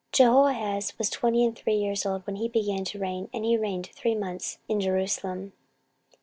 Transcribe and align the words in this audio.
14:036:002 0.13 0.17
Jehoahaz 0.17 0.97
was 0.97 1.09
twenty 1.11 1.45
and 1.45 1.55
three 1.55 1.75
years 1.75 2.07
old 2.07 2.25
when 2.25 2.37
he 2.37 2.47
began 2.47 2.83
to 2.83 2.97
reign, 2.97 3.29
and 3.31 3.45
he 3.45 3.55
reigned 3.55 3.85
three 3.93 4.15
months 4.15 4.57
in 4.67 4.79
Jerusalem. 4.81 5.53